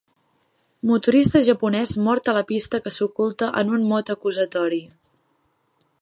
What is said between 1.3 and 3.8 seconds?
japonès mort a la pista que s'oculta en